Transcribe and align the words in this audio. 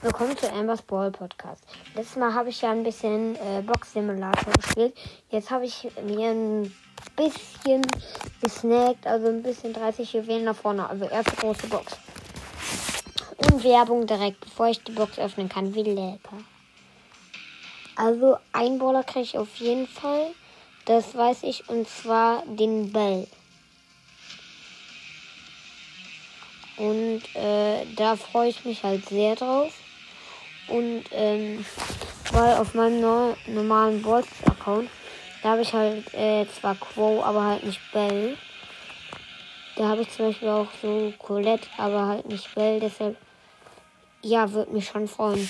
Willkommen 0.00 0.36
zu 0.36 0.48
Ambers 0.52 0.82
Ball 0.82 1.10
Podcast. 1.10 1.64
Letztes 1.96 2.16
Mal 2.16 2.32
habe 2.32 2.50
ich 2.50 2.62
ja 2.62 2.70
ein 2.70 2.84
bisschen 2.84 3.34
äh, 3.34 3.62
Box 3.62 3.94
Simulator 3.94 4.52
gespielt. 4.52 4.96
Jetzt 5.28 5.50
habe 5.50 5.64
ich 5.64 5.88
mir 6.04 6.30
ein 6.30 6.72
bisschen 7.16 7.84
gesnackt, 8.40 9.04
also 9.04 9.26
ein 9.26 9.42
bisschen 9.42 9.72
30 9.72 10.12
Juwelen 10.12 10.44
nach 10.44 10.54
vorne. 10.54 10.88
Also 10.88 11.06
erste 11.06 11.34
große 11.34 11.66
Box. 11.66 11.96
Und 13.38 13.64
Werbung 13.64 14.06
direkt, 14.06 14.38
bevor 14.38 14.68
ich 14.68 14.80
die 14.84 14.92
Box 14.92 15.18
öffnen 15.18 15.48
kann. 15.48 15.74
Wie 15.74 15.82
lecker. 15.82 16.38
Also 17.96 18.36
ein 18.52 18.78
Baller 18.78 19.02
kriege 19.02 19.24
ich 19.24 19.36
auf 19.36 19.56
jeden 19.56 19.88
Fall. 19.88 20.28
Das 20.84 21.16
weiß 21.16 21.42
ich. 21.42 21.68
Und 21.68 21.88
zwar 21.88 22.44
den 22.46 22.92
Bell. 22.92 23.26
Und 26.76 27.22
äh, 27.34 27.84
da 27.96 28.14
freue 28.14 28.50
ich 28.50 28.64
mich 28.64 28.84
halt 28.84 29.04
sehr 29.08 29.34
drauf. 29.34 29.72
Und 30.68 31.04
ähm, 31.12 31.64
weil 32.32 32.56
auf 32.56 32.74
meinem 32.74 33.00
no 33.00 33.36
normalen 33.46 34.02
Balls-Account, 34.02 34.90
da 35.42 35.50
habe 35.50 35.62
ich 35.62 35.72
halt 35.72 36.12
äh, 36.14 36.46
zwar 36.60 36.74
Quo, 36.74 37.22
aber 37.22 37.44
halt 37.44 37.64
nicht 37.64 37.80
Bell. 37.92 38.36
Da 39.76 39.88
habe 39.88 40.02
ich 40.02 40.10
zum 40.10 40.26
Beispiel 40.26 40.48
auch 40.48 40.68
so 40.82 41.12
Colette, 41.18 41.68
aber 41.78 42.06
halt 42.06 42.28
nicht 42.28 42.54
Bell. 42.54 42.80
Deshalb, 42.80 43.16
ja, 44.22 44.50
würde 44.52 44.72
mich 44.72 44.88
schon 44.88 45.08
freuen. 45.08 45.48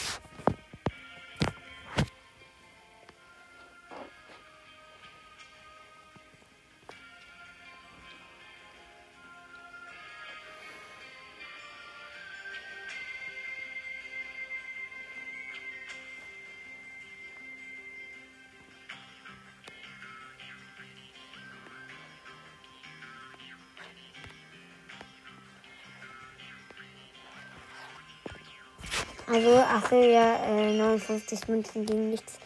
Also, 29.30 29.62
ach 29.62 29.92
ja, 29.92 30.36
äh, 30.46 30.78
59 30.78 31.48
Münzen 31.48 31.84
gegen 31.84 32.10
nichts. 32.10 32.38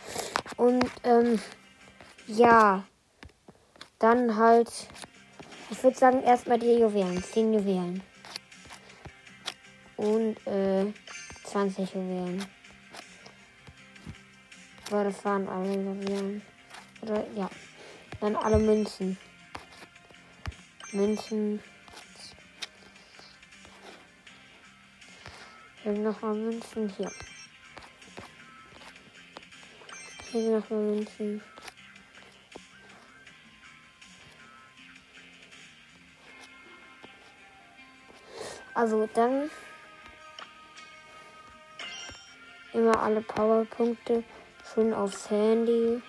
Und, 0.57 0.85
ähm, 1.05 1.41
ja, 2.27 2.83
dann 4.01 4.37
halt, 4.37 4.69
ich 5.71 5.81
würde 5.83 5.97
sagen, 5.97 6.23
erstmal 6.25 6.59
die 6.59 6.73
Juwelen, 6.73 7.23
10 7.23 7.55
Juwelen. 7.55 8.03
Und, 9.97 10.45
äh, 10.49 10.93
20 11.45 11.95
Juwelen. 11.95 12.45
Aber 14.91 15.05
das 15.05 15.25
waren 15.25 15.49
alle 15.49 15.75
Juwelen. 15.75 16.43
Oder, 17.03 17.25
ja. 17.37 17.49
Dann 18.21 18.35
alle 18.35 18.59
Münzen. 18.59 19.17
Münzen. 20.91 21.61
Hier 25.83 25.95
sind 25.95 26.05
nochmal 26.05 26.35
Münzen. 26.35 26.89
Hier. 26.97 27.11
Hier 30.31 30.43
sind 30.43 30.53
nochmal 30.53 30.81
Münzen. 30.81 31.43
Also 38.75 39.09
dann 39.13 39.51
immer 42.73 42.99
alle 43.01 43.21
Powerpunkte 43.21 44.23
schon 44.73 44.95
aufs 44.95 45.29
Handy. 45.31 46.01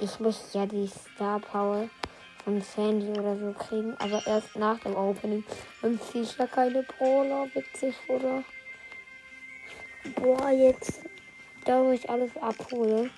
Ich 0.00 0.20
möchte 0.20 0.58
ja 0.58 0.66
die 0.66 0.86
Star 0.86 1.40
Power 1.40 1.88
von 2.44 2.60
Sandy 2.60 3.10
oder 3.10 3.36
so 3.36 3.52
kriegen, 3.52 3.94
aber 3.98 4.22
erst 4.26 4.56
nach 4.56 4.78
dem 4.80 4.96
Opening. 4.96 5.44
Ich 6.14 6.36
ja 6.36 6.46
keine 6.46 6.82
Brawler, 6.82 7.46
witzig, 7.54 7.94
oder? 8.08 8.42
Boah, 10.16 10.50
jetzt, 10.50 11.00
da 11.64 11.82
wo 11.82 11.90
ich 11.90 12.08
alles 12.08 12.30
abhole. 12.40 13.10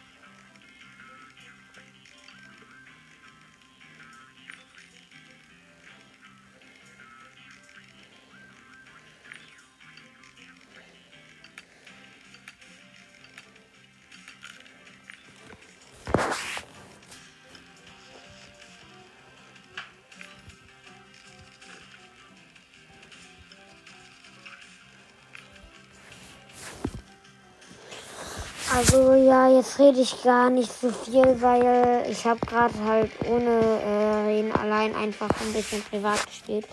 Also 28.75 29.12
ja, 29.12 29.49
jetzt 29.50 29.78
rede 29.78 30.00
ich 30.00 30.22
gar 30.22 30.49
nicht 30.49 30.72
so 30.72 30.91
viel, 30.91 31.43
weil 31.43 32.06
ich 32.10 32.25
habe 32.25 32.41
gerade 32.41 32.72
halt 32.83 33.10
ohne 33.27 33.60
äh, 33.60 34.27
Reden 34.27 34.50
allein 34.53 34.94
einfach 34.94 35.28
ein 35.28 35.53
bisschen 35.53 35.83
privat 35.83 36.27
gespielt. 36.27 36.66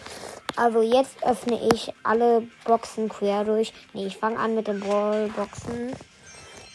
Also 0.56 0.82
jetzt 0.82 1.22
öffne 1.24 1.60
ich 1.74 1.92
alle 2.04 2.48
Boxen 2.64 3.10
quer 3.10 3.44
durch. 3.44 3.74
Nee, 3.94 4.08
ich 4.08 4.16
fange 4.16 4.40
an 4.40 4.56
mit 4.56 4.70
den 4.70 4.80
Ballboxen. 4.80 5.94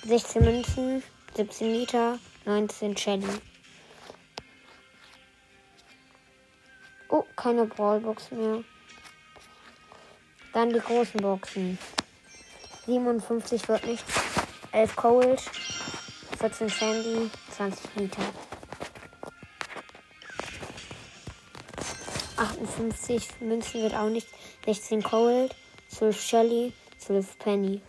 16 0.05 0.45
Münzen, 0.45 1.03
17 1.35 1.73
Liter, 1.73 2.19
19 2.45 2.95
Shelly. 2.95 3.25
Oh, 7.09 7.25
keine 7.35 7.65
Brawlbox 7.65 8.31
mehr. 8.31 8.63
Dann 10.53 10.71
die 10.71 10.81
großen 10.81 11.23
Boxen. 11.23 11.79
57 12.85 13.67
wird 13.69 13.87
nichts. 13.87 14.34
11 14.75 14.97
Cold, 14.97 15.41
14 16.41 16.69
Sandy, 16.69 17.31
20 17.57 17.95
Liter. 17.95 18.23
58 22.37 23.41
Münzen 23.41 23.83
wird 23.83 23.95
auch 23.95 24.09
nicht. 24.09 24.27
16 24.65 25.05
Cold, 25.05 25.55
12 25.91 26.21
Shelly, 26.21 26.73
12 26.99 27.39
Penny. 27.39 27.83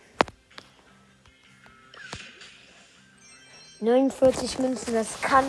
49 3.80 4.60
Münzen, 4.60 4.94
das 4.94 5.20
kann 5.20 5.44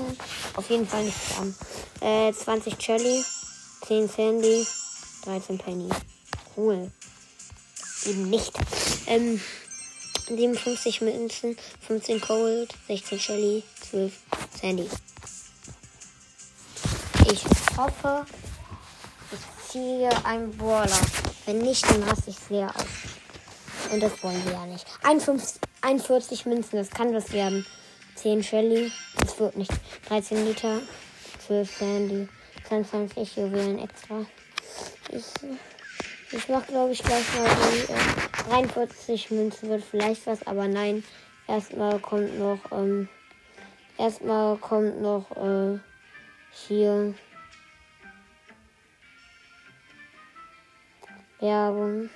auf 0.56 0.68
jeden 0.72 0.88
Fall 0.88 1.04
nicht 1.04 1.18
haben. 1.38 1.56
Äh, 2.02 2.34
20 2.34 2.82
Shelly, 2.82 3.24
10 3.86 4.10
Sandy, 4.10 4.66
13 5.24 5.60
Penny. 5.60 5.90
Cool. 6.56 6.92
Eben 8.06 8.28
nicht. 8.32 8.54
Ähm, 9.06 9.40
57 10.28 11.02
Münzen, 11.02 11.58
15 11.82 12.22
Cold, 12.22 12.74
16 12.88 13.20
Shelly, 13.20 13.64
12 13.90 14.14
Sandy. 14.60 14.90
Ich 17.32 17.44
hoffe, 17.78 18.26
ich 19.32 19.72
ziehe 19.72 20.10
einen 20.26 20.56
Brawler. 20.58 21.00
Wenn 21.46 21.60
nicht, 21.60 21.90
dann 21.90 22.04
raste 22.04 22.30
ich 22.30 22.38
sehr 22.38 22.68
aus. 22.76 22.84
Und 23.92 24.02
das 24.02 24.22
wollen 24.22 24.44
wir 24.46 24.54
ja 24.54 24.66
nicht. 24.66 24.86
51, 25.04 25.62
41 25.82 26.46
Münzen, 26.46 26.78
das 26.78 26.90
kann 26.90 27.14
was 27.14 27.32
werden. 27.32 27.66
10 28.16 28.44
Shelly, 28.44 28.92
das 29.20 29.40
wird 29.40 29.56
nicht. 29.56 29.72
13 30.10 30.46
Liter, 30.46 30.82
12 31.46 31.78
Sandy, 31.78 32.28
22 32.68 33.38
Juwelen 33.38 33.80
extra. 33.80 34.26
Ich 35.10 35.24
ich 36.32 36.50
mache, 36.50 36.68
glaube 36.68 36.92
ich, 36.92 37.04
gleich 37.04 37.26
mal 37.38 37.50
die 37.72 37.92
äh, 37.94 38.50
43 38.50 39.32
Münzen 39.32 39.70
wird 39.70 39.84
vielleicht 39.84 40.28
was, 40.28 40.46
aber 40.46 40.68
nein. 40.68 41.04
Erstmal 41.48 42.00
kommt 42.00 42.38
noch, 42.38 42.60
ähm, 42.72 43.08
erstmal 43.98 44.58
kommt 44.58 45.02
noch, 45.02 45.32
äh, 45.38 45.80
hier 46.52 47.14
Werbung. 51.40 52.10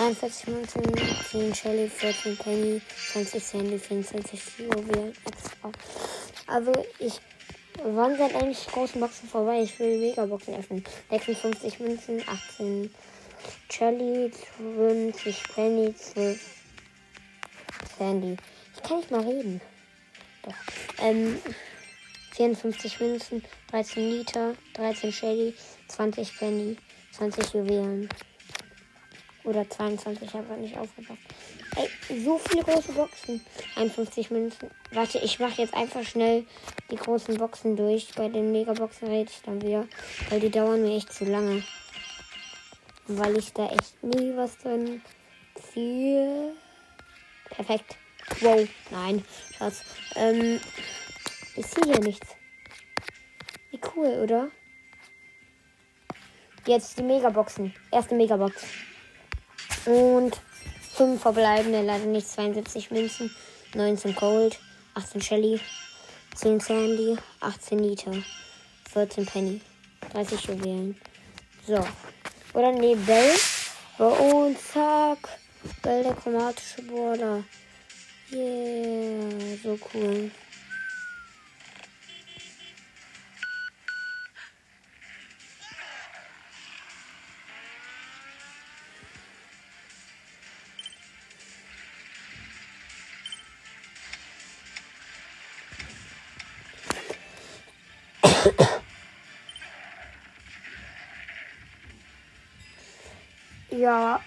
43 0.00 0.46
Münzen, 0.46 0.82
10 1.30 1.54
Shelly, 1.54 1.86
14 1.86 2.34
Penny, 2.38 2.80
20 3.12 3.44
Sandy, 3.44 3.78
24 3.78 4.40
Juwelen 4.60 5.12
extra. 5.26 5.70
Also 6.46 6.72
ich 6.98 7.20
Wann 7.84 8.16
sind 8.16 8.34
eigentlich 8.34 8.66
großen 8.66 8.98
Boxen 8.98 9.28
vorbei? 9.28 9.62
Ich 9.62 9.78
will 9.78 10.00
Megaboxen 10.00 10.54
öffnen. 10.54 10.84
56 11.10 11.80
Münzen, 11.80 12.22
18 12.26 12.90
Charlie, 13.68 14.30
20 14.58 15.42
Penny, 15.54 15.94
12 15.94 16.40
Sandy. 17.98 18.36
Ich 18.74 18.82
kann 18.82 18.96
nicht 18.98 19.10
mal 19.10 19.20
reden. 19.20 19.60
Doch. 20.42 20.54
Ähm, 21.02 21.38
54 22.32 23.00
Münzen, 23.00 23.44
13 23.70 24.10
Liter, 24.10 24.54
13 24.74 25.12
Shelly, 25.12 25.54
20 25.88 26.38
Penny, 26.38 26.76
20 27.12 27.52
Juwelen. 27.54 28.08
Oder 29.44 29.68
22, 29.68 30.28
ich 30.28 30.34
habe 30.34 30.54
nicht 30.54 30.76
aufgepasst. 30.76 31.20
Ey, 31.76 32.20
so 32.22 32.38
viele 32.38 32.62
große 32.62 32.92
Boxen. 32.92 33.40
51 33.76 34.30
Münzen. 34.30 34.70
Warte, 34.92 35.18
ich 35.18 35.38
mache 35.38 35.62
jetzt 35.62 35.74
einfach 35.74 36.02
schnell 36.02 36.44
die 36.90 36.96
großen 36.96 37.36
Boxen 37.36 37.76
durch. 37.76 38.12
Bei 38.14 38.28
den 38.28 38.52
Megaboxen 38.52 39.08
rede 39.08 39.30
ich 39.30 39.40
dann 39.42 39.62
wieder. 39.62 39.86
Weil 40.28 40.40
die 40.40 40.50
dauern 40.50 40.82
mir 40.82 40.96
echt 40.96 41.12
zu 41.12 41.24
lange. 41.24 41.62
Weil 43.06 43.38
ich 43.38 43.52
da 43.52 43.68
echt 43.68 44.02
nie 44.02 44.36
was 44.36 44.58
drin 44.58 45.00
ziehe. 45.54 46.52
Perfekt. 47.48 47.96
Wow. 48.40 48.68
Nein, 48.90 49.24
Schatz. 49.56 49.82
Ähm, 50.16 50.60
ich 51.56 51.66
sehe 51.66 51.84
hier 51.84 52.00
nichts. 52.00 52.28
Wie 53.70 53.80
cool, 53.94 54.20
oder? 54.22 54.50
Jetzt 56.66 56.98
die 56.98 57.02
Megaboxen. 57.02 57.74
Erste 57.90 58.14
Megabox. 58.14 58.64
Und 59.86 60.40
5 60.94 61.20
verbleibende, 61.20 61.82
leider 61.82 62.06
nicht 62.06 62.28
72 62.28 62.90
Münzen, 62.90 63.34
19 63.74 64.14
Gold, 64.14 64.58
18 64.94 65.22
Shelly, 65.22 65.60
10 66.34 66.60
Sandy, 66.60 67.16
18 67.40 67.78
Liter, 67.78 68.12
14 68.92 69.26
Penny, 69.26 69.60
30 70.12 70.42
Juwelen. 70.44 71.00
So. 71.66 71.86
Oder 72.54 72.72
nee, 72.72 72.94
Bell. 72.94 73.34
Und 73.98 74.58
zack. 74.58 75.18
Bell 75.82 76.02
der 76.02 76.14
chromatische 76.14 76.82
Border. 76.82 77.44
Yeah, 78.32 79.56
so 79.62 79.78
cool. 79.92 80.30
Ja, 103.80 104.20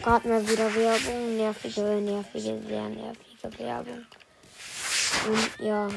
gerade 0.00 0.28
mal 0.28 0.48
wieder 0.48 0.72
Werbung. 0.72 1.36
Nervige, 1.36 1.80
nervige, 1.80 2.60
sehr 2.68 2.88
nervige 2.88 3.58
Werbung. 3.58 4.06
Und 5.26 5.66
ja. 5.66 5.88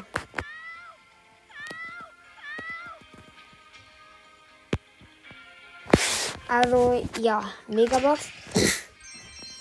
Also, 6.47 7.05
ja, 7.19 7.43
Megabox. 7.67 8.29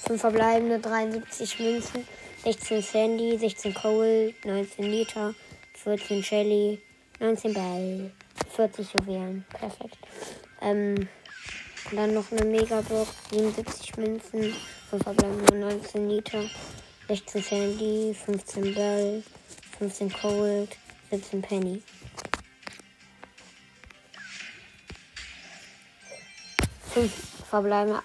5 0.06 0.19
verbleibende, 0.19 0.78
73 0.78 1.58
Münzen, 1.60 2.08
16 2.44 2.81
Sandy, 2.81 3.36
16 3.36 3.74
Coal, 3.74 4.32
19 4.42 4.84
Liter, 4.86 5.34
14 5.74 6.24
Shelly, 6.24 6.81
19 7.20 7.52
Bell, 7.52 8.10
40 8.56 8.94
Juwelen. 8.94 9.44
Perfekt. 9.50 9.98
Ähm, 10.62 11.08
dann 11.92 12.14
noch 12.14 12.30
eine 12.30 12.44
Megabox, 12.44 13.10
77 13.30 13.96
Münzen, 13.96 14.54
5 14.90 15.02
verbleibende 15.02 15.56
19 15.56 16.08
Liter, 16.08 16.44
16 17.08 17.42
Sandy, 17.42 18.14
15 18.14 18.75
Bell, 18.75 19.22
15 19.78 20.12
Cold, 20.12 20.76
17 21.10 21.42
Penny. 21.42 21.82
Fünf 26.92 27.12
verbleibende 27.48 28.02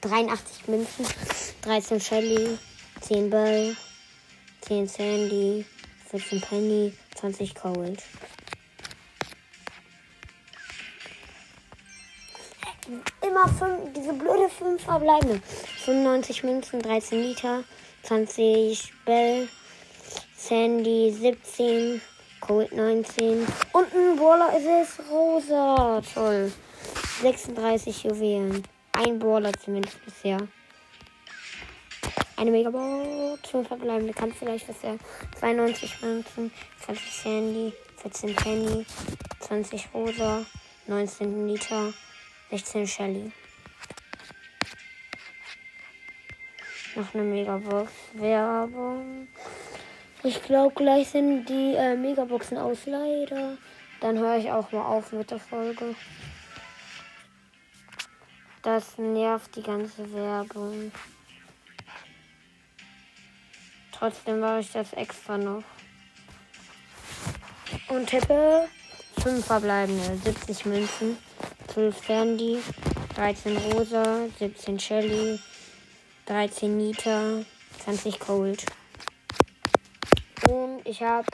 83 0.00 0.68
Münzen, 0.68 1.06
13 1.62 2.00
Shelly, 2.00 2.58
10 3.00 3.30
Bell, 3.30 3.76
10 4.62 4.88
Sandy, 4.88 5.64
14 6.10 6.40
Penny, 6.40 6.92
20 7.16 7.54
Cold. 7.54 8.02
Immer 13.34 13.48
fünf, 13.48 13.92
diese 13.96 14.12
blöde 14.12 14.48
5 14.48 14.80
verbleibende. 14.80 15.40
95 15.84 16.44
Münzen, 16.44 16.80
13 16.80 17.20
Liter, 17.20 17.64
20 18.04 18.92
Bell, 19.04 19.48
Sandy 20.36 21.10
17, 21.10 22.00
Cold 22.38 22.72
19 22.72 23.44
und 23.72 23.92
ein 23.92 24.16
Brawler 24.16 24.56
ist 24.56 24.66
es 24.66 25.10
rosa. 25.10 26.00
Toll. 26.14 26.52
36 27.22 28.04
Juwelen. 28.04 28.62
Ein 28.92 29.18
Brawler 29.18 29.52
zumindest 29.54 29.96
bisher. 30.04 30.38
Eine 32.36 32.52
Megabox, 32.52 33.50
5 33.50 33.66
verbleibende, 33.66 34.12
kann 34.12 34.32
vielleicht 34.32 34.68
was 34.68 34.80
sein. 34.80 35.00
92 35.40 36.02
Münzen, 36.02 36.52
20 36.84 37.12
Sandy, 37.12 37.72
14 37.96 38.36
Penny, 38.36 38.86
20 39.40 39.88
Rosa, 39.92 40.46
19 40.86 41.48
Liter, 41.48 41.92
16 42.54 42.86
Shelly. 42.86 43.32
Noch 46.94 47.12
eine 47.12 47.24
Megabox. 47.24 47.90
Werbung. 48.12 49.26
Ich 50.22 50.40
glaube, 50.40 50.72
gleich 50.72 51.08
sind 51.08 51.46
die 51.46 51.74
äh, 51.74 51.96
Megaboxen 51.96 52.56
aus, 52.56 52.86
leider. 52.86 53.58
Dann 54.00 54.18
höre 54.20 54.36
ich 54.36 54.52
auch 54.52 54.70
mal 54.70 54.84
auf 54.84 55.10
mit 55.10 55.32
der 55.32 55.40
Folge. 55.40 55.96
Das 58.62 58.98
nervt 58.98 59.56
die 59.56 59.62
ganze 59.62 60.12
Werbung. 60.14 60.92
Trotzdem 63.90 64.38
mache 64.38 64.60
ich 64.60 64.70
das 64.70 64.92
extra 64.92 65.38
noch. 65.38 65.64
Und 67.88 68.06
tippe 68.06 68.68
5 69.24 69.44
verbleibende, 69.44 70.16
70 70.18 70.66
Münzen, 70.66 71.18
12 71.74 72.06
Sandy, 72.06 72.58
13 73.16 73.56
Rosa, 73.56 74.28
17 74.38 74.78
Shelly, 74.78 75.40
13 76.26 76.76
Nita, 76.78 77.44
20 77.84 78.20
Cold. 78.20 78.64
Und 80.48 80.86
ich 80.86 81.02
habe. 81.02 81.26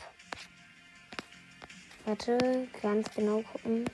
Warte, 2.06 2.38
ganz 2.80 3.14
genau 3.14 3.42
gucken. 3.52 3.84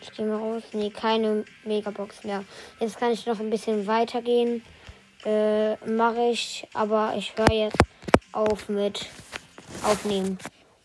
Ich 0.00 0.12
gehe 0.12 0.24
mal 0.24 0.38
raus. 0.38 0.62
Nee, 0.72 0.90
keine 0.90 1.44
Megabox 1.64 2.22
mehr. 2.22 2.44
Jetzt 2.78 2.96
kann 2.96 3.10
ich 3.10 3.26
noch 3.26 3.40
ein 3.40 3.50
bisschen 3.50 3.88
weitergehen. 3.88 4.62
Äh, 5.24 5.74
mache 5.84 6.30
ich, 6.30 6.68
aber 6.74 7.14
ich 7.16 7.36
höre 7.36 7.52
jetzt 7.52 7.78
auf 8.30 8.68
mit 8.68 9.06
aufnehmen. 9.82 10.38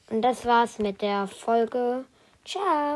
Und 0.10 0.24
das 0.24 0.44
war's 0.44 0.80
mit 0.80 1.04
der 1.04 1.28
Folge. 1.28 2.06
Tchau! 2.48 2.96